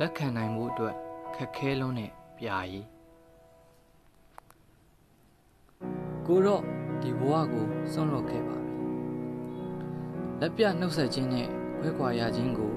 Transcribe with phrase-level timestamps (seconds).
[0.00, 0.94] လက်ခံနိုင်မှုအတွက်
[1.34, 2.86] ခက်ခဲလွန်းတဲ့ပြာရည်
[6.26, 6.62] ကိုတော့
[7.02, 8.74] ဒီဘဝကိုစွန့်လွတ်ခဲ့ပါပြီ
[10.40, 11.48] လက်ပြနှုတ်ဆက်ခြင်းနဲ့
[11.80, 12.74] ခွဲခွာရခြင်းကို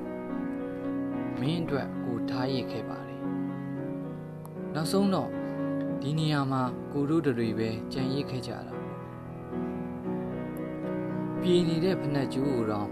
[1.40, 3.22] မင်းအတွက်ကိုထားရခဲ့ပါတယ်
[4.74, 5.30] နောက်ဆုံးတော့
[6.02, 6.62] ဒီနေရာမှာ
[6.94, 8.74] ကိုတို့တွေပဲကြံရစ်ခဲ့ကြတာ
[11.42, 12.90] ပြေနေတဲ့ဖနက်ကျိုးကိုတော့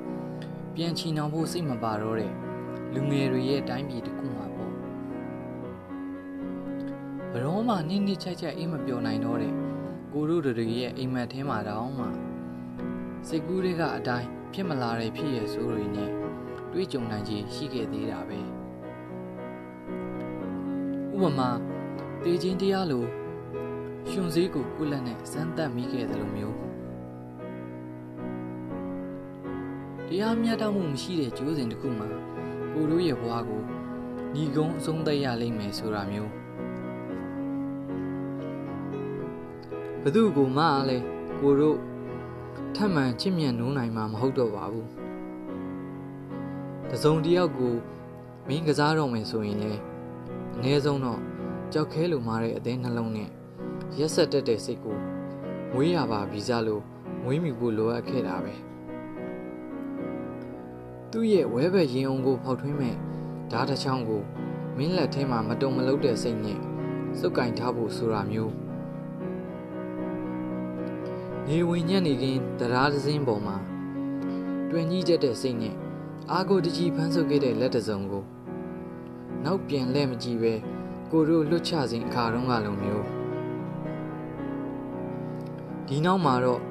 [0.75, 2.33] ပြန်ချီနှောင်ဖို့စိတ်မပါတော့တဲ့
[2.95, 4.71] လူငယ်တွေရဲ့တိုင်းပြည်တစ်ခုမှာပေါ့
[7.31, 9.53] ဘရောမှနင်းနစ်ချိုက်ချိုက်အိမ်မပြောနိုင်တော့တဲ့
[10.13, 12.05] ကိုတို့တွေရဲ့အိမ်မက်ထဲမှာတောင်မှ
[13.27, 16.11] စိတ်ကူးတွေကအတိုင်းဖြစ်မလာတဲ့ဖြစ်ရဆိုးတွေနဲ့
[16.71, 18.39] တွေးကြုံနိုင်ခြင်းရှိခဲ့သေးတာပဲ
[21.13, 21.49] ဥပမာ
[22.23, 23.05] တေခြင်းတရားလို
[24.09, 26.57] ရှင်စည်းကိုကုလက်နဲ့စမ်းသပ်မိခဲ့တယ်လို့မျိုး
[30.07, 32.09] တရားမျှတမှုမရှိတဲ့ကျိုးစဉ်တစ်ခုမှာ
[32.75, 33.61] ကိုတို့ရဲ့ဘဝကို
[34.35, 36.31] ညီကုန်းအဆုံးသတ်ရလိမ့်မယ်ဆိုတာမျိုး
[40.03, 41.05] ဘသူကိုမှလည်း
[41.39, 41.77] ကိုတို့
[42.75, 44.89] ထပ်မံချစ်မြတ်နိုးနိုင်မှာမဟုတ်တော့ပါဘူး
[46.89, 47.75] တစုံတယောက်ကို
[48.47, 49.81] မင်းကစားတော့မယ်ဆိုရင်လည်း
[50.55, 51.19] အနည်းဆုံးတော့
[51.73, 53.29] ကြောက်ခဲလိုမာတဲ့အသေးနှလုံးနဲ့
[53.97, 54.97] ရက်ဆက်တက်တဲ့စိတ်ကို
[55.73, 56.83] မွေးရပါဗီဇလို့
[57.23, 58.53] မွေးမိဖို့လိုအပ်ခဲ့တာပဲ
[61.17, 62.95] သူ့ရဲ့ဝဲဘက်ရင်အောင်ကိုဖောက်ထွင်းမဲ့
[63.51, 64.21] ဓာတ်တစ်ချောင်းကို
[64.77, 66.59] မင်းလက်ထဲမှာမတုံမလုတဲ့စိတ်နဲ့
[67.19, 68.53] စုပ်ကင်ထားဖို့ဆိုတာမျိုး
[71.47, 73.57] နေဝင်ညံ့နေကင်းတရားသစင်းပေါ်မှာ
[74.69, 75.75] တွင်ကြီးကျက်တဲ့စိတ်နဲ့
[76.31, 78.23] အာကိုတကြီးဖမ်းဆုပ်ခဲ့တဲ့လက်တစုံကို
[79.43, 80.53] နောက်ပြန်လဲမကြည့်ပဲ
[81.11, 83.05] ကိုတို့လွတ်ချစဉ်အခါတုန်းကလိုမျိုး
[85.87, 86.61] ဒီနောက်မှာတော့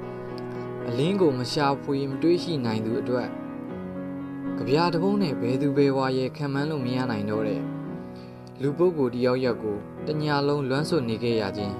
[0.88, 3.30] အလင်းကိုမရှာဖွေမတွေးရှိနိုင်သူအတွက်
[4.58, 7.62] ကြပြားတပုံးနဲ့ဘဲသူဘဲဝါရဲ့ခံမှန်းလို့မရနိုင်တော့တဲ့
[8.60, 11.74] လူပုဂ္ဂိုလ်တယောက်ယောက်ကိုတညာလုံးလွမ်းဆွနေခဲ့ရခြင်း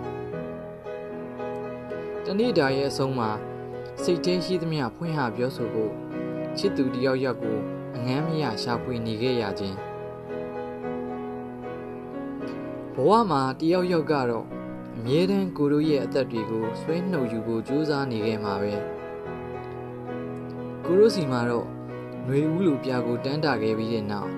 [2.25, 3.31] တနေ့တာရဲ့အဆုံးမှာ
[4.03, 5.93] စိတ်ထဲရှိသမျှဖွင့်ဟပြောဆိုဖို့
[6.59, 7.59] ချစ်သူတယောက်ယောက်ကို
[7.97, 9.77] အငမ်းမရရှာဖွေနေခဲ့ရခြင်း
[12.95, 14.47] ဘဝမှာတယောက်ယောက်ကတော့
[14.97, 18.75] အမြဲတမ်းကိုတို့ရဲ့အသက်တွေကိုဆွဲနှုတ်ယူဖို့ကြိုးစားနေခဲ့မှာပဲ
[20.85, 21.67] ကိုတို့စီမှာတော့
[22.27, 24.31] ຫນွေဦးလိုပြာကိုတန်းတာခဲ့ပြီးတဲ့နောက်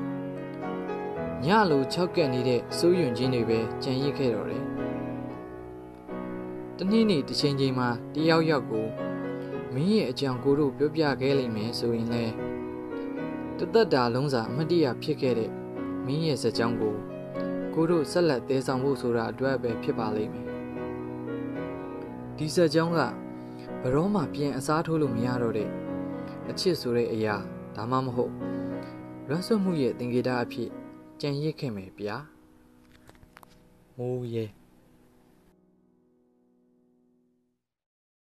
[1.45, 4.65] ညလို၆ကက်နေတဲ့စိုးရွံခြင်းတွေပဲကြံရစ်ခဲ့တော့တယ်
[6.79, 8.87] တနေ့နေ့တစ်ချိန်ချိန်မှာတယောက်ယောက်ကို
[9.75, 12.25] မင်းရဲ့အကြောင်းကိုတို့ပြောပြခဲ့လိမ့်မယ်ဆိုရင်လဲ
[13.59, 15.51] တသက်တာလုံးစာအမတ်တရဖြစ်ခဲ့တဲ့
[16.07, 16.97] မင်းရဲ့စကြောင်းကို
[17.75, 20.47] ကိုတို့ဆက်လက်သေးဆောင်ဖို့ဆိုတာအတွက်ပဲဖြစ်ပါလိမ့်မယ်
[22.37, 23.01] ဒီစကြောင်းက
[23.83, 25.69] ဘရောမှပြန်အစားထိုးလို့မရတော့တဲ့
[26.51, 27.37] အချစ်ဆိုတဲ့အရာ
[27.77, 28.33] ဒါမှမဟုတ်
[29.29, 30.71] လွမ်းဆွမှုရဲ့သင်္ကေတအဖြစ်
[31.21, 32.17] ကြံရစ်ခဲ့မယ်ဗျာ
[33.97, 34.45] မိုးရဲ